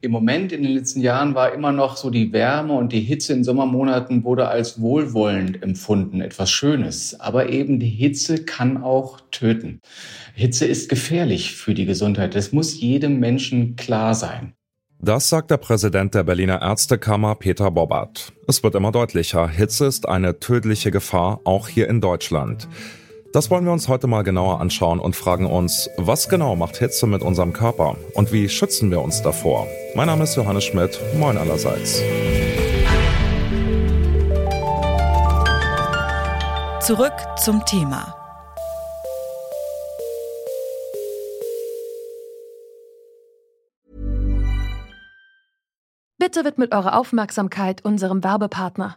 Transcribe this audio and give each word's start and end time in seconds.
Im 0.00 0.12
Moment 0.12 0.52
in 0.52 0.62
den 0.62 0.70
letzten 0.70 1.00
Jahren 1.00 1.34
war 1.34 1.52
immer 1.52 1.72
noch 1.72 1.96
so 1.96 2.08
die 2.10 2.32
Wärme 2.32 2.74
und 2.74 2.92
die 2.92 3.00
Hitze 3.00 3.32
in 3.32 3.42
Sommermonaten 3.42 4.22
wurde 4.22 4.46
als 4.46 4.80
wohlwollend 4.80 5.60
empfunden, 5.60 6.20
etwas 6.20 6.52
Schönes. 6.52 7.18
Aber 7.18 7.48
eben 7.48 7.80
die 7.80 7.88
Hitze 7.88 8.44
kann 8.44 8.80
auch 8.80 9.18
töten. 9.32 9.80
Hitze 10.34 10.66
ist 10.66 10.88
gefährlich 10.88 11.56
für 11.56 11.74
die 11.74 11.84
Gesundheit. 11.84 12.36
Das 12.36 12.52
muss 12.52 12.80
jedem 12.80 13.18
Menschen 13.18 13.74
klar 13.74 14.14
sein. 14.14 14.52
Das 15.00 15.28
sagt 15.28 15.50
der 15.50 15.56
Präsident 15.56 16.14
der 16.14 16.22
Berliner 16.22 16.62
Ärztekammer 16.62 17.34
Peter 17.34 17.72
Bobbert. 17.72 18.32
Es 18.46 18.62
wird 18.62 18.76
immer 18.76 18.92
deutlicher, 18.92 19.48
Hitze 19.48 19.86
ist 19.86 20.08
eine 20.08 20.38
tödliche 20.38 20.92
Gefahr, 20.92 21.40
auch 21.42 21.66
hier 21.66 21.88
in 21.88 22.00
Deutschland. 22.00 22.68
Das 23.30 23.50
wollen 23.50 23.66
wir 23.66 23.72
uns 23.72 23.88
heute 23.88 24.06
mal 24.06 24.22
genauer 24.22 24.58
anschauen 24.58 25.00
und 25.00 25.14
fragen 25.14 25.44
uns, 25.44 25.90
was 25.98 26.30
genau 26.30 26.56
macht 26.56 26.78
Hitze 26.78 27.06
mit 27.06 27.20
unserem 27.20 27.52
Körper 27.52 27.96
und 28.14 28.32
wie 28.32 28.48
schützen 28.48 28.90
wir 28.90 29.02
uns 29.02 29.20
davor? 29.20 29.66
Mein 29.94 30.06
Name 30.06 30.24
ist 30.24 30.34
Johannes 30.34 30.64
Schmidt, 30.64 30.98
moin 31.18 31.36
allerseits. 31.36 32.00
Zurück 36.80 37.12
zum 37.36 37.62
Thema. 37.66 38.14
Bitte 46.16 46.46
widmet 46.46 46.74
eure 46.74 46.96
Aufmerksamkeit 46.96 47.84
unserem 47.84 48.24
Werbepartner. 48.24 48.96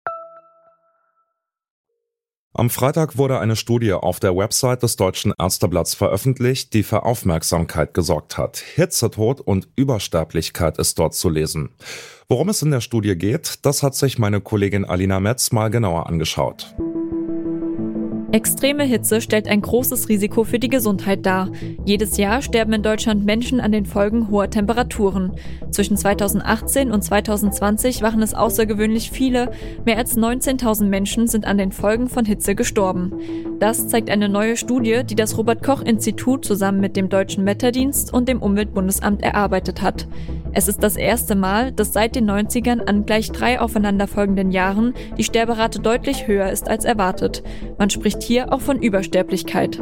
Am 2.53 2.69
Freitag 2.69 3.17
wurde 3.17 3.39
eine 3.39 3.55
Studie 3.55 3.93
auf 3.93 4.19
der 4.19 4.35
Website 4.35 4.83
des 4.83 4.97
Deutschen 4.97 5.33
Ärzteblatts 5.39 5.95
veröffentlicht, 5.95 6.73
die 6.73 6.83
für 6.83 7.03
Aufmerksamkeit 7.03 7.93
gesorgt 7.93 8.37
hat. 8.37 8.57
Hitzetod 8.57 9.39
und 9.39 9.69
Übersterblichkeit 9.77 10.77
ist 10.77 10.99
dort 10.99 11.13
zu 11.13 11.29
lesen. 11.29 11.69
Worum 12.27 12.49
es 12.49 12.61
in 12.61 12.71
der 12.71 12.81
Studie 12.81 13.15
geht, 13.15 13.65
das 13.65 13.83
hat 13.83 13.95
sich 13.95 14.19
meine 14.19 14.41
Kollegin 14.41 14.83
Alina 14.83 15.21
Metz 15.21 15.53
mal 15.53 15.69
genauer 15.69 16.07
angeschaut. 16.07 16.75
Extreme 18.31 18.85
Hitze 18.85 19.19
stellt 19.19 19.49
ein 19.49 19.61
großes 19.61 20.07
Risiko 20.07 20.45
für 20.45 20.57
die 20.57 20.69
Gesundheit 20.69 21.25
dar. 21.25 21.49
Jedes 21.83 22.15
Jahr 22.15 22.41
sterben 22.41 22.71
in 22.71 22.81
Deutschland 22.81 23.25
Menschen 23.25 23.59
an 23.59 23.73
den 23.73 23.85
Folgen 23.85 24.29
hoher 24.29 24.49
Temperaturen. 24.49 25.33
Zwischen 25.71 25.97
2018 25.97 26.91
und 26.91 27.03
2020 27.03 28.01
waren 28.01 28.21
es 28.21 28.33
außergewöhnlich 28.33 29.11
viele. 29.11 29.51
Mehr 29.83 29.97
als 29.97 30.17
19.000 30.17 30.85
Menschen 30.85 31.27
sind 31.27 31.45
an 31.45 31.57
den 31.57 31.73
Folgen 31.73 32.07
von 32.07 32.23
Hitze 32.23 32.55
gestorben. 32.55 33.11
Das 33.59 33.89
zeigt 33.89 34.09
eine 34.09 34.29
neue 34.29 34.55
Studie, 34.55 35.01
die 35.03 35.15
das 35.15 35.37
Robert 35.37 35.61
Koch 35.61 35.81
Institut 35.81 36.45
zusammen 36.45 36.79
mit 36.79 36.95
dem 36.95 37.09
Deutschen 37.09 37.45
Wetterdienst 37.45 38.13
und 38.13 38.29
dem 38.29 38.41
Umweltbundesamt 38.41 39.21
erarbeitet 39.23 39.81
hat. 39.81 40.07
Es 40.53 40.67
ist 40.67 40.83
das 40.83 40.97
erste 40.97 41.35
Mal, 41.35 41.71
dass 41.71 41.93
seit 41.93 42.15
den 42.15 42.29
90ern 42.29 42.81
an 42.87 43.05
gleich 43.05 43.31
drei 43.31 43.59
aufeinanderfolgenden 43.59 44.51
Jahren 44.51 44.93
die 45.17 45.23
Sterberate 45.23 45.79
deutlich 45.79 46.27
höher 46.27 46.49
ist 46.49 46.67
als 46.67 46.83
erwartet. 46.83 47.41
Man 47.77 47.89
spricht 47.89 48.21
hier 48.21 48.51
auch 48.51 48.61
von 48.61 48.81
Übersterblichkeit. 48.81 49.81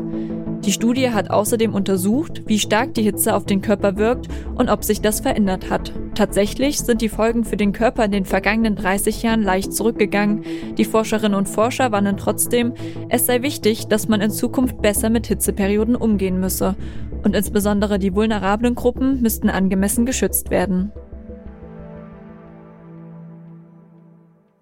Die 0.66 0.74
Studie 0.74 1.10
hat 1.10 1.32
außerdem 1.32 1.74
untersucht, 1.74 2.44
wie 2.46 2.60
stark 2.60 2.94
die 2.94 3.02
Hitze 3.02 3.34
auf 3.34 3.46
den 3.46 3.62
Körper 3.62 3.98
wirkt 3.98 4.28
und 4.56 4.70
ob 4.70 4.84
sich 4.84 5.02
das 5.02 5.22
verändert 5.22 5.70
hat. 5.70 5.94
Tatsächlich 6.16 6.80
sind 6.80 7.02
die 7.02 7.10
Folgen 7.10 7.46
für 7.46 7.56
den 7.56 7.72
Körper 7.72 8.04
in 8.06 8.12
den 8.12 8.26
vergangenen 8.26 8.76
30 8.76 9.24
Jahren 9.24 9.42
leicht 9.42 9.74
zurückgegangen. 9.74 10.44
Die 10.78 10.84
Forscherinnen 10.84 11.38
und 11.38 11.48
Forscher 11.48 11.92
warnen 11.94 12.18
trotzdem, 12.18 12.74
es 13.08 13.26
sei 13.26 13.42
wichtig, 13.42 13.88
dass 13.88 14.10
man 14.10 14.20
in 14.20 14.32
Zukunft 14.32 14.82
besser 14.82 15.10
mit 15.10 15.28
Hitzeperioden 15.28 15.96
umgehen 15.96 16.40
müsse. 16.40 16.76
Und 17.24 17.36
insbesondere 17.36 18.00
die 18.00 18.14
vulnerablen 18.14 18.76
Gruppen 18.76 19.22
müssten 19.22 19.50
angemessen 19.50 20.06
geschützt 20.06 20.50
werden. 20.50 20.92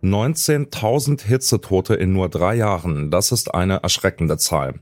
19.000 0.03 1.23
Hitzetote 1.23 1.95
in 1.95 2.13
nur 2.13 2.29
drei 2.29 2.55
Jahren, 2.55 3.09
das 3.09 3.31
ist 3.31 3.53
eine 3.53 3.81
erschreckende 3.83 4.37
Zahl. 4.37 4.75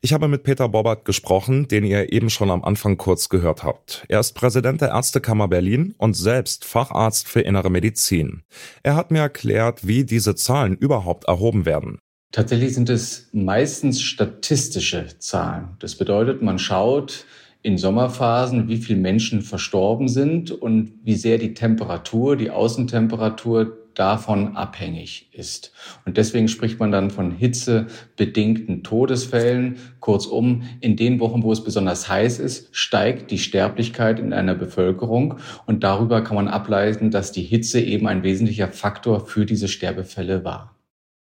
Ich 0.00 0.12
habe 0.12 0.26
mit 0.26 0.42
Peter 0.42 0.68
Bobbert 0.68 1.04
gesprochen, 1.04 1.68
den 1.68 1.84
ihr 1.84 2.12
eben 2.12 2.30
schon 2.30 2.50
am 2.50 2.64
Anfang 2.64 2.96
kurz 2.96 3.28
gehört 3.28 3.62
habt. 3.62 4.04
Er 4.08 4.20
ist 4.20 4.32
Präsident 4.32 4.80
der 4.80 4.88
Ärztekammer 4.88 5.48
Berlin 5.48 5.94
und 5.98 6.14
selbst 6.14 6.64
Facharzt 6.64 7.28
für 7.28 7.40
innere 7.40 7.70
Medizin. 7.70 8.42
Er 8.82 8.96
hat 8.96 9.10
mir 9.10 9.20
erklärt, 9.20 9.86
wie 9.86 10.04
diese 10.04 10.34
Zahlen 10.34 10.76
überhaupt 10.76 11.24
erhoben 11.24 11.66
werden. 11.66 11.98
Tatsächlich 12.34 12.74
sind 12.74 12.90
es 12.90 13.28
meistens 13.30 14.02
statistische 14.02 15.06
Zahlen. 15.20 15.76
Das 15.78 15.94
bedeutet, 15.94 16.42
man 16.42 16.58
schaut 16.58 17.26
in 17.62 17.78
Sommerphasen, 17.78 18.66
wie 18.66 18.78
viele 18.78 18.98
Menschen 18.98 19.40
verstorben 19.40 20.08
sind 20.08 20.50
und 20.50 20.94
wie 21.04 21.14
sehr 21.14 21.38
die 21.38 21.54
Temperatur, 21.54 22.34
die 22.34 22.50
Außentemperatur 22.50 23.78
davon 23.94 24.56
abhängig 24.56 25.28
ist. 25.30 25.70
Und 26.06 26.16
deswegen 26.16 26.48
spricht 26.48 26.80
man 26.80 26.90
dann 26.90 27.12
von 27.12 27.30
hitzebedingten 27.30 28.82
Todesfällen. 28.82 29.76
Kurzum, 30.00 30.64
in 30.80 30.96
den 30.96 31.20
Wochen, 31.20 31.44
wo 31.44 31.52
es 31.52 31.62
besonders 31.62 32.08
heiß 32.08 32.40
ist, 32.40 32.74
steigt 32.74 33.30
die 33.30 33.38
Sterblichkeit 33.38 34.18
in 34.18 34.32
einer 34.32 34.56
Bevölkerung. 34.56 35.36
Und 35.66 35.84
darüber 35.84 36.20
kann 36.24 36.34
man 36.34 36.48
ableiten, 36.48 37.12
dass 37.12 37.30
die 37.30 37.42
Hitze 37.42 37.80
eben 37.80 38.08
ein 38.08 38.24
wesentlicher 38.24 38.66
Faktor 38.66 39.24
für 39.24 39.46
diese 39.46 39.68
Sterbefälle 39.68 40.42
war. 40.42 40.73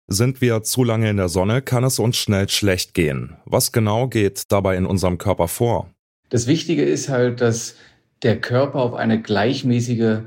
Sind 0.06 0.42
wir 0.42 0.62
zu 0.62 0.84
lange 0.84 1.09
in 1.09 1.16
der 1.16 1.31
Sonne, 1.31 1.62
kann 1.62 1.82
es 1.82 1.98
uns 1.98 2.16
schnell 2.19 2.48
schlecht 2.50 2.92
gehen. 2.92 3.37
Was 3.47 3.72
genau 3.72 4.06
geht 4.06 4.53
dabei 4.53 4.76
in 4.76 4.84
unserem 4.84 5.16
Körper 5.16 5.48
vor? 5.48 5.91
Das 6.28 6.47
Wichtige 6.47 6.84
ist 6.84 7.09
halt, 7.09 7.41
dass 7.41 7.76
der 8.22 8.41
Körper 8.41 8.81
auf 8.81 8.94
eine 8.94 9.22
gleichmäßige 9.22 10.19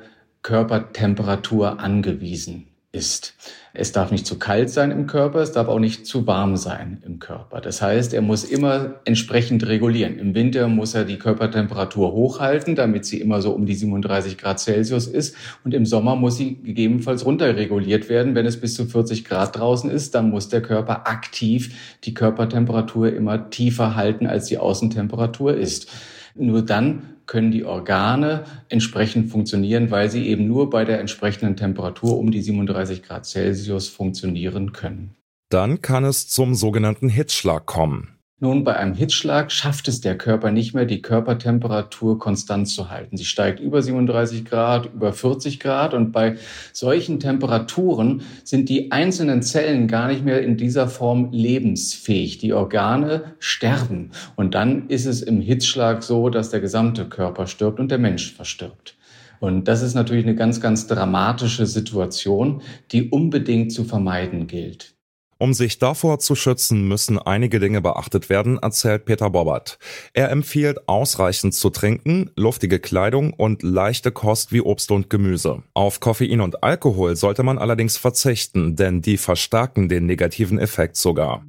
Körpertemperatur 0.41 1.79
angewiesen 1.79 2.67
ist. 2.91 3.35
Es 3.73 3.91
darf 3.91 4.11
nicht 4.11 4.25
zu 4.25 4.39
kalt 4.39 4.69
sein 4.69 4.91
im 4.91 5.07
Körper, 5.07 5.39
es 5.39 5.51
darf 5.51 5.67
auch 5.67 5.79
nicht 5.79 6.07
zu 6.07 6.25
warm 6.25 6.57
sein 6.57 7.01
im 7.05 7.19
Körper. 7.19 7.61
Das 7.61 7.81
heißt, 7.81 8.13
er 8.13 8.21
muss 8.21 8.43
immer 8.43 8.95
entsprechend 9.05 9.67
regulieren. 9.67 10.17
Im 10.17 10.33
Winter 10.33 10.67
muss 10.67 10.95
er 10.95 11.03
die 11.03 11.19
Körpertemperatur 11.19 12.13
hochhalten, 12.13 12.75
damit 12.75 13.05
sie 13.05 13.19
immer 13.19 13.41
so 13.41 13.51
um 13.51 13.65
die 13.65 13.75
37 13.75 14.37
Grad 14.37 14.59
Celsius 14.59 15.05
ist. 15.05 15.35
Und 15.63 15.73
im 15.73 15.85
Sommer 15.85 16.15
muss 16.15 16.37
sie 16.37 16.55
gegebenenfalls 16.63 17.25
runterreguliert 17.25 18.09
werden. 18.09 18.35
Wenn 18.35 18.45
es 18.45 18.59
bis 18.59 18.73
zu 18.73 18.85
40 18.85 19.25
Grad 19.25 19.57
draußen 19.57 19.91
ist, 19.91 20.15
dann 20.15 20.29
muss 20.29 20.49
der 20.49 20.61
Körper 20.61 21.07
aktiv 21.07 21.97
die 22.05 22.13
Körpertemperatur 22.13 23.13
immer 23.13 23.49
tiefer 23.49 23.95
halten, 23.95 24.25
als 24.25 24.45
die 24.45 24.57
Außentemperatur 24.57 25.55
ist. 25.55 25.91
Nur 26.35 26.63
dann 26.63 27.16
können 27.27 27.51
die 27.51 27.65
Organe 27.65 28.45
entsprechend 28.69 29.29
funktionieren, 29.29 29.91
weil 29.91 30.09
sie 30.09 30.27
eben 30.27 30.47
nur 30.47 30.69
bei 30.69 30.85
der 30.85 30.99
entsprechenden 30.99 31.55
Temperatur 31.55 32.17
um 32.17 32.31
die 32.31 32.41
37 32.41 33.03
Grad 33.03 33.25
Celsius 33.25 33.89
funktionieren 33.89 34.71
können. 34.71 35.15
Dann 35.49 35.81
kann 35.81 36.03
es 36.03 36.27
zum 36.27 36.55
sogenannten 36.55 37.09
Hitzschlag 37.09 37.65
kommen. 37.65 38.16
Nun, 38.39 38.63
bei 38.63 38.77
einem 38.77 38.93
Hitzschlag 38.93 39.51
schafft 39.51 39.87
es 39.87 39.99
der 39.99 40.15
Körper 40.15 40.51
nicht 40.51 40.75
mehr, 40.75 40.85
die 40.85 41.01
Körpertemperatur 41.01 42.19
konstant 42.19 42.67
zu 42.67 42.91
halten. 42.91 43.17
Sie 43.17 43.25
steigt 43.25 43.59
über 43.59 43.81
37 43.81 44.45
Grad, 44.45 44.93
über 44.93 45.11
40 45.11 45.59
Grad 45.59 45.95
und 45.95 46.11
bei 46.11 46.37
solchen 46.71 47.19
Temperaturen 47.19 48.21
sind 48.43 48.69
die 48.69 48.91
einzelnen 48.91 49.41
Zellen 49.41 49.87
gar 49.87 50.07
nicht 50.07 50.23
mehr 50.23 50.43
in 50.43 50.55
dieser 50.55 50.87
Form 50.87 51.31
lebensfähig. 51.31 52.37
Die 52.37 52.53
Organe 52.53 53.33
sterben 53.39 54.11
und 54.35 54.53
dann 54.53 54.87
ist 54.87 55.07
es 55.07 55.23
im 55.23 55.41
Hitzschlag 55.41 56.03
so, 56.03 56.29
dass 56.29 56.51
der 56.51 56.59
gesamte 56.59 57.05
Körper 57.05 57.47
stirbt 57.47 57.79
und 57.79 57.89
der 57.89 57.97
Mensch 57.97 58.35
verstirbt. 58.35 58.97
Und 59.39 59.67
das 59.67 59.81
ist 59.81 59.95
natürlich 59.95 60.25
eine 60.25 60.35
ganz, 60.35 60.61
ganz 60.61 60.85
dramatische 60.85 61.65
Situation, 61.65 62.61
die 62.91 63.09
unbedingt 63.09 63.71
zu 63.71 63.83
vermeiden 63.83 64.45
gilt. 64.45 64.96
Um 65.39 65.53
sich 65.53 65.77
davor 65.77 66.17
zu 66.17 66.33
schützen, 66.33 66.87
müssen 66.87 67.19
einige 67.19 67.59
Dinge 67.59 67.81
beachtet 67.81 68.29
werden, 68.29 68.57
erzählt 68.57 69.05
Peter 69.05 69.29
Bobbert. 69.29 69.77
Er 70.13 70.31
empfiehlt 70.31 70.87
ausreichend 70.87 71.53
zu 71.53 71.69
trinken, 71.69 72.31
luftige 72.35 72.79
Kleidung 72.79 73.33
und 73.33 73.61
leichte 73.61 74.11
Kost 74.11 74.51
wie 74.51 74.61
Obst 74.61 74.89
und 74.89 75.11
Gemüse. 75.11 75.61
Auf 75.75 75.99
Koffein 75.99 76.41
und 76.41 76.63
Alkohol 76.63 77.15
sollte 77.15 77.43
man 77.43 77.59
allerdings 77.59 77.97
verzichten, 77.97 78.75
denn 78.75 79.01
die 79.01 79.17
verstärken 79.17 79.89
den 79.89 80.07
negativen 80.07 80.57
Effekt 80.57 80.95
sogar. 80.95 81.43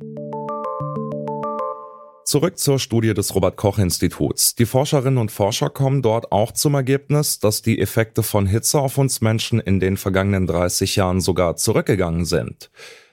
Zurück 2.25 2.59
zur 2.59 2.79
Studie 2.79 3.15
des 3.15 3.35
Robert 3.35 3.57
Koch 3.57 3.79
Instituts. 3.79 4.55
Die 4.55 4.67
Forscherinnen 4.67 5.17
und 5.17 5.33
Forscher 5.33 5.71
kommen 5.71 6.03
dort 6.03 6.31
auch 6.31 6.53
zum 6.53 6.75
Ergebnis, 6.75 7.39
dass 7.39 7.63
die 7.63 7.81
Effekte 7.81 8.23
von 8.23 8.45
Hitze 8.45 8.81
auf 8.81 8.99
uns 8.99 9.23
Menschen 9.23 9.61
in 9.61 9.81
den 9.81 9.97
vergangenen 9.97 10.47
30 10.47 10.97
Jahren 10.97 11.23
sogar 11.23 11.57
zurückgegangen 11.57 12.27
sind. 12.27 12.71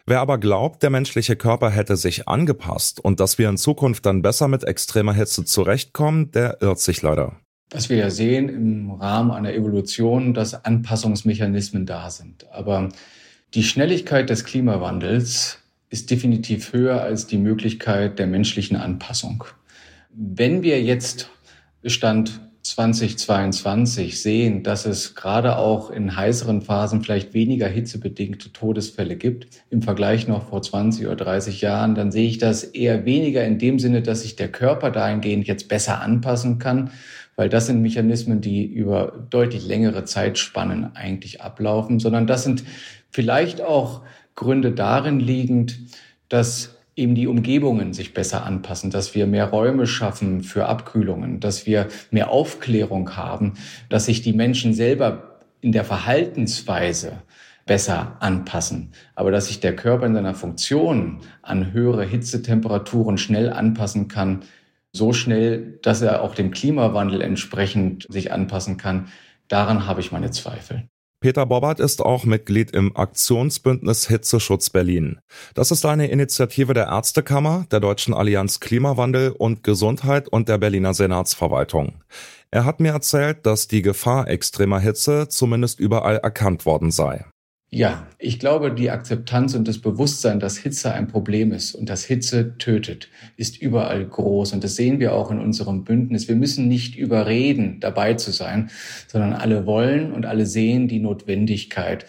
Wer 0.08 0.20
aber 0.20 0.38
glaubt, 0.38 0.84
der 0.84 0.92
menschliche 0.92 1.36
Körper 1.36 1.72
hätte 1.72 1.98
sich 1.98 2.28
angepasst 2.28 3.00
und 3.00 3.20
dass 3.20 3.40
wir 3.40 3.50
in 3.50 3.58
Zukunft 3.58 4.06
dann 4.06 4.22
besser 4.22 4.48
mit 4.48 4.64
extremer 4.64 5.14
Hitze 5.14 5.46
zurechtkommen, 5.46 6.30
der 6.30 6.62
irrt 6.62 6.80
sich 6.80 7.02
leider. 7.02 7.38
Was 7.72 7.90
wir 7.90 7.98
ja 7.98 8.12
sehen 8.12 8.48
im 8.48 8.92
Rahmen 8.92 9.32
einer 9.32 9.54
Evolution, 9.54 10.36
dass 10.36 10.64
Anpassungsmechanismen 10.64 11.88
da 11.88 12.12
sind. 12.12 12.48
Aber 12.52 12.90
die 13.56 13.64
Schnelligkeit 13.64 14.30
des 14.30 14.46
Klimawandels 14.46 15.58
ist 15.90 16.12
definitiv 16.12 16.72
höher 16.72 17.02
als 17.02 17.26
die 17.26 17.40
Möglichkeit 17.40 18.20
der 18.20 18.28
menschlichen 18.28 18.78
Anpassung. 18.78 19.46
Wenn 20.12 20.62
wir 20.62 20.84
jetzt 20.84 21.32
Stand 21.84 22.42
2022 22.66 24.20
sehen, 24.20 24.64
dass 24.64 24.88
es 24.88 25.14
gerade 25.14 25.58
auch 25.58 25.92
in 25.92 26.16
heißeren 26.16 26.64
Phasen 26.64 27.04
vielleicht 27.04 27.36
weniger 27.36 27.68
hitzebedingte 27.68 28.52
Todesfälle 28.54 29.18
gibt 29.18 29.48
im 29.70 29.84
Vergleich 29.84 30.28
noch 30.28 30.50
vor 30.50 30.64
20 30.64 31.06
oder 31.06 31.16
30 31.16 31.62
Jahren, 31.62 31.94
dann 31.94 32.12
sehe 32.12 32.28
ich 32.28 32.40
das 32.40 32.64
eher 32.64 33.06
weniger 33.06 33.46
in 33.46 33.60
dem 33.60 33.78
Sinne, 33.78 34.02
dass 34.02 34.24
sich 34.24 34.36
der 34.36 34.52
Körper 34.52 34.90
dahingehend 34.90 35.46
jetzt 35.46 35.68
besser 35.68 36.02
anpassen 36.02 36.58
kann, 36.58 36.90
weil 37.36 37.50
das 37.50 37.68
sind 37.68 37.84
Mechanismen, 37.84 38.42
die 38.42 38.66
über 38.66 39.28
deutlich 39.30 39.68
längere 39.68 40.04
Zeitspannen 40.06 40.96
eigentlich 40.96 41.42
ablaufen, 41.42 42.00
sondern 42.00 42.26
das 42.26 42.44
sind 42.44 42.64
vielleicht 43.12 43.62
auch 43.62 44.02
Gründe 44.34 44.72
darin 44.72 45.20
liegend, 45.20 45.78
dass 46.30 46.75
eben 46.96 47.16
die 47.16 47.28
Umgebungen 47.28 47.94
sich 47.94 48.14
besser 48.14 48.46
anpassen, 48.46 48.90
dass 48.90 49.16
wir 49.16 49.28
mehr 49.28 49.50
Räume 49.50 49.86
schaffen 49.86 50.44
für 50.44 50.68
Abkühlungen, 50.68 51.40
dass 51.40 51.66
wir 51.66 51.88
mehr 52.12 52.30
Aufklärung 52.30 53.18
haben, 53.18 53.54
dass 53.90 54.06
sich 54.06 54.22
die 54.22 54.34
Menschen 54.34 54.74
selber 54.74 55.40
in 55.62 55.72
der 55.72 55.84
Verhaltensweise 55.84 57.22
besser 57.66 58.18
anpassen. 58.20 58.92
Aber 59.16 59.32
dass 59.32 59.48
sich 59.48 59.60
der 59.60 59.76
Körper 59.76 60.06
in 60.06 60.14
seiner 60.14 60.36
Funktion 60.36 61.20
an 61.42 61.74
höhere 61.74 62.06
Hitzetemperaturen 62.06 63.18
schnell 63.18 63.52
anpassen 63.52 64.08
kann, 64.08 64.44
so 64.94 65.12
schnell, 65.12 65.80
dass 65.82 66.02
er 66.02 66.22
auch 66.22 66.36
dem 66.36 66.52
Klimawandel 66.52 67.22
entsprechend 67.22 68.06
sich 68.10 68.32
anpassen 68.32 68.78
kann, 68.78 69.08
daran 69.48 69.88
habe 69.88 70.00
ich 70.00 70.12
meine 70.12 70.32
Zweifel. 70.32 70.88
Peter 71.20 71.46
Bobbert 71.46 71.80
ist 71.80 72.02
auch 72.02 72.26
Mitglied 72.26 72.72
im 72.72 72.96
Aktionsbündnis 72.96 74.08
Hitzeschutz 74.08 74.70
Berlin. 74.70 75.20
Das 75.54 75.72
ist 75.72 75.86
eine 75.86 76.08
Initiative 76.08 76.74
der 76.74 76.86
Ärztekammer, 76.86 77.66
der 77.72 77.80
Deutschen 77.80 78.14
Allianz 78.14 78.60
Klimawandel 78.60 79.32
und 79.32 79.64
Gesundheit 79.64 80.28
und 80.28 80.50
der 80.50 80.58
Berliner 80.58 80.94
Senatsverwaltung. 80.94 82.04
Er 82.52 82.66
hat 82.66 82.80
mir 82.80 82.92
erzählt, 82.92 83.46
dass 83.46 83.68
die 83.68 83.82
Gefahr 83.82 84.28
extremer 84.28 84.80
Hitze 84.80 85.28
zumindest 85.28 85.80
überall 85.80 86.18
erkannt 86.18 86.66
worden 86.66 86.92
sei. 86.92 87.26
Ja, 87.76 88.08
ich 88.20 88.40
glaube, 88.40 88.72
die 88.72 88.90
Akzeptanz 88.90 89.54
und 89.54 89.68
das 89.68 89.80
Bewusstsein, 89.80 90.40
dass 90.40 90.56
Hitze 90.56 90.94
ein 90.94 91.10
Problem 91.10 91.52
ist 91.52 91.76
und 91.76 91.90
dass 91.90 92.06
Hitze 92.06 92.58
tötet, 92.58 93.10
ist 93.36 93.62
überall 93.62 94.06
groß. 94.06 94.54
Und 94.54 94.64
das 94.64 94.78
sehen 94.78 95.02
wir 95.02 95.14
auch 95.14 95.30
in 95.30 95.42
unserem 95.42 95.84
Bündnis. 95.84 96.30
Wir 96.30 96.38
müssen 96.38 96.70
nicht 96.70 96.96
überreden, 96.96 97.82
dabei 97.82 98.14
zu 98.14 98.32
sein, 98.32 98.70
sondern 99.10 99.34
alle 99.34 99.66
wollen 99.66 100.14
und 100.14 100.26
alle 100.26 100.46
sehen 100.46 100.88
die 100.88 101.00
Notwendigkeit. 101.00 102.06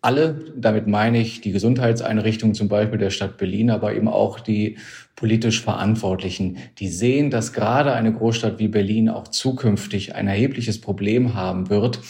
Alle, 0.00 0.52
damit 0.56 0.88
meine 0.88 1.20
ich 1.20 1.40
die 1.40 1.52
Gesundheitseinrichtungen 1.52 2.56
zum 2.56 2.66
Beispiel 2.66 2.98
der 2.98 3.10
Stadt 3.10 3.36
Berlin, 3.36 3.70
aber 3.70 3.94
eben 3.94 4.08
auch 4.08 4.40
die 4.40 4.76
politisch 5.14 5.62
Verantwortlichen, 5.62 6.56
die 6.80 6.88
sehen, 6.88 7.30
dass 7.30 7.52
gerade 7.52 7.92
eine 7.92 8.12
Großstadt 8.12 8.58
wie 8.58 8.66
Berlin 8.66 9.08
auch 9.08 9.28
zukünftig 9.28 10.16
ein 10.16 10.26
erhebliches 10.26 10.80
Problem 10.80 11.34
haben 11.34 11.70
wird, 11.70 12.00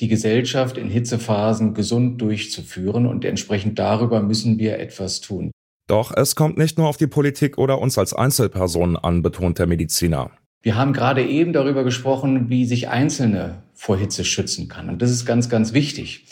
die 0.00 0.08
Gesellschaft 0.08 0.76
in 0.76 0.88
Hitzephasen 0.88 1.74
gesund 1.74 2.20
durchzuführen 2.20 3.06
und 3.06 3.24
entsprechend 3.24 3.78
darüber 3.78 4.20
müssen 4.22 4.58
wir 4.58 4.78
etwas 4.78 5.20
tun. 5.20 5.50
Doch 5.86 6.16
es 6.16 6.34
kommt 6.34 6.56
nicht 6.56 6.78
nur 6.78 6.88
auf 6.88 6.96
die 6.96 7.06
Politik 7.06 7.58
oder 7.58 7.80
uns 7.80 7.98
als 7.98 8.14
Einzelpersonen 8.14 8.96
an, 8.96 9.22
betont 9.22 9.58
der 9.58 9.66
Mediziner. 9.66 10.30
Wir 10.62 10.76
haben 10.76 10.94
gerade 10.94 11.22
eben 11.22 11.52
darüber 11.52 11.84
gesprochen, 11.84 12.48
wie 12.48 12.64
sich 12.64 12.88
Einzelne 12.88 13.62
vor 13.74 13.98
Hitze 13.98 14.24
schützen 14.24 14.68
kann. 14.68 14.88
Und 14.88 15.02
das 15.02 15.10
ist 15.10 15.26
ganz, 15.26 15.50
ganz 15.50 15.74
wichtig. 15.74 16.24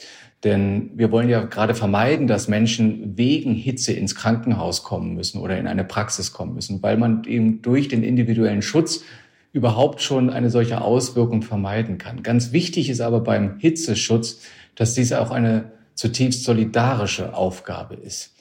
Denn 0.43 0.91
wir 0.95 1.13
wollen 1.13 1.29
ja 1.29 1.45
gerade 1.45 1.75
vermeiden, 1.75 2.27
dass 2.27 2.49
Menschen 2.49 3.17
wegen 3.17 3.55
Hitze 3.55 3.93
ins 3.93 4.15
Krankenhaus 4.15 4.83
kommen 4.83 5.15
müssen 5.15 5.39
oder 5.39 5.59
in 5.59 5.69
eine 5.69 5.85
Praxis 5.85 6.33
kommen 6.33 6.55
müssen, 6.55 6.83
weil 6.83 6.97
man 6.97 7.25
eben 7.25 7.63
durch 7.63 7.89
den 7.89 8.03
individuellen 8.03 8.63
Schutz 8.63 9.05
überhaupt 9.53 10.01
schon 10.01 10.31
eine 10.31 10.51
solche 10.51 10.81
Auswirkung 10.81 11.43
vermeiden 11.43 11.99
kann. 11.99 12.23
Ganz 12.23 12.53
wichtig 12.53 12.89
ist 12.89 13.01
aber 13.01 13.21
beim 13.21 13.59
Hitzeschutz, 13.59 14.41
dass 14.75 14.95
dies 14.95 15.13
auch 15.13 15.31
eine 15.31 15.73
zutiefst 15.95 16.45
solidarische 16.45 17.35
Aufgabe 17.35 17.95
ist. 17.95 18.35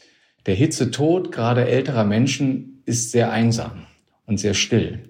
Der 0.46 0.56
Hitzetod 0.56 1.32
gerade 1.32 1.68
älterer 1.68 2.06
Menschen 2.06 2.82
ist 2.86 3.12
sehr 3.12 3.32
einsam 3.32 3.86
und 4.26 4.40
sehr 4.40 4.54
still 4.54 5.10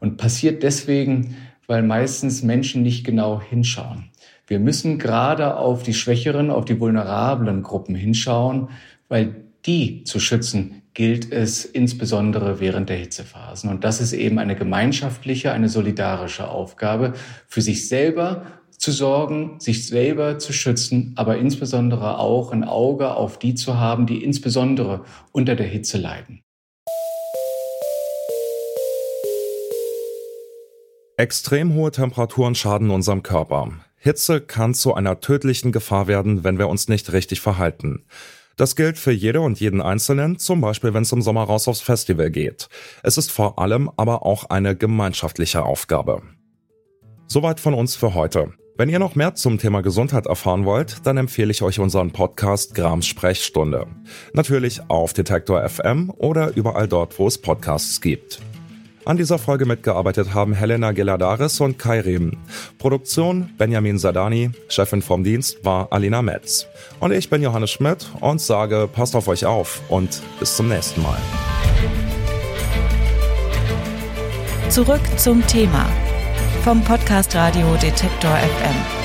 und 0.00 0.16
passiert 0.16 0.62
deswegen, 0.62 1.36
weil 1.66 1.82
meistens 1.82 2.42
Menschen 2.42 2.82
nicht 2.82 3.04
genau 3.04 3.40
hinschauen. 3.40 4.10
Wir 4.46 4.58
müssen 4.58 4.98
gerade 4.98 5.56
auf 5.56 5.82
die 5.82 5.94
schwächeren, 5.94 6.50
auf 6.50 6.64
die 6.64 6.80
vulnerablen 6.80 7.62
Gruppen 7.62 7.94
hinschauen, 7.94 8.70
weil 9.08 9.44
die 9.66 10.04
zu 10.04 10.18
schützen 10.18 10.82
gilt 10.94 11.32
es 11.32 11.64
insbesondere 11.64 12.60
während 12.60 12.88
der 12.88 12.96
Hitzephasen. 12.96 13.70
Und 13.70 13.84
das 13.84 14.00
ist 14.00 14.12
eben 14.12 14.38
eine 14.38 14.56
gemeinschaftliche, 14.56 15.52
eine 15.52 15.68
solidarische 15.68 16.48
Aufgabe, 16.48 17.14
für 17.48 17.62
sich 17.62 17.88
selber 17.88 18.46
zu 18.76 18.90
sorgen, 18.90 19.60
sich 19.60 19.86
selber 19.86 20.38
zu 20.38 20.52
schützen, 20.52 21.12
aber 21.16 21.38
insbesondere 21.38 22.18
auch 22.18 22.52
ein 22.52 22.64
Auge 22.64 23.14
auf 23.14 23.38
die 23.38 23.54
zu 23.54 23.78
haben, 23.78 24.06
die 24.06 24.22
insbesondere 24.24 25.04
unter 25.30 25.54
der 25.54 25.66
Hitze 25.66 25.98
leiden. 25.98 26.42
Extrem 31.16 31.74
hohe 31.74 31.92
Temperaturen 31.92 32.54
schaden 32.54 32.90
unserem 32.90 33.22
Körper. 33.22 33.72
Hitze 33.96 34.40
kann 34.40 34.74
zu 34.74 34.94
einer 34.94 35.20
tödlichen 35.20 35.70
Gefahr 35.70 36.08
werden, 36.08 36.42
wenn 36.42 36.58
wir 36.58 36.68
uns 36.68 36.88
nicht 36.88 37.12
richtig 37.12 37.40
verhalten. 37.40 38.04
Das 38.62 38.76
gilt 38.76 38.96
für 38.96 39.10
jede 39.10 39.40
und 39.40 39.58
jeden 39.58 39.82
Einzelnen, 39.82 40.38
zum 40.38 40.60
Beispiel 40.60 40.94
wenn 40.94 41.02
es 41.02 41.10
im 41.10 41.20
Sommer 41.20 41.42
raus 41.42 41.66
aufs 41.66 41.80
Festival 41.80 42.30
geht. 42.30 42.68
Es 43.02 43.18
ist 43.18 43.32
vor 43.32 43.58
allem 43.58 43.90
aber 43.96 44.24
auch 44.24 44.50
eine 44.50 44.76
gemeinschaftliche 44.76 45.64
Aufgabe. 45.64 46.22
Soweit 47.26 47.58
von 47.58 47.74
uns 47.74 47.96
für 47.96 48.14
heute. 48.14 48.52
Wenn 48.76 48.88
ihr 48.88 49.00
noch 49.00 49.16
mehr 49.16 49.34
zum 49.34 49.58
Thema 49.58 49.80
Gesundheit 49.80 50.26
erfahren 50.26 50.64
wollt, 50.64 51.04
dann 51.04 51.16
empfehle 51.16 51.50
ich 51.50 51.62
euch 51.62 51.80
unseren 51.80 52.12
Podcast 52.12 52.76
Grams 52.76 53.08
Sprechstunde. 53.08 53.88
Natürlich 54.32 54.80
auf 54.88 55.12
Detektor 55.12 55.68
FM 55.68 56.12
oder 56.16 56.54
überall 56.54 56.86
dort, 56.86 57.18
wo 57.18 57.26
es 57.26 57.38
Podcasts 57.38 58.00
gibt. 58.00 58.40
An 59.04 59.16
dieser 59.16 59.38
Folge 59.38 59.66
mitgearbeitet 59.66 60.32
haben 60.32 60.52
Helena 60.52 60.92
Geladaris 60.92 61.60
und 61.60 61.76
Kai 61.76 62.00
Rehm. 62.00 62.36
Produktion 62.78 63.50
Benjamin 63.58 63.98
Sadani, 63.98 64.52
Chefin 64.68 65.02
vom 65.02 65.24
Dienst 65.24 65.64
war 65.64 65.88
Alina 65.90 66.22
Metz. 66.22 66.66
Und 67.00 67.10
ich 67.10 67.28
bin 67.28 67.42
Johannes 67.42 67.72
Schmidt 67.72 68.06
und 68.20 68.40
sage, 68.40 68.88
passt 68.92 69.16
auf 69.16 69.26
euch 69.26 69.44
auf 69.44 69.80
und 69.88 70.22
bis 70.38 70.56
zum 70.56 70.68
nächsten 70.68 71.02
Mal. 71.02 71.18
Zurück 74.68 75.02
zum 75.16 75.44
Thema 75.48 75.90
vom 76.62 76.82
Podcast 76.84 77.34
Radio 77.34 77.74
Detektor 77.82 78.30
FM. 78.30 79.01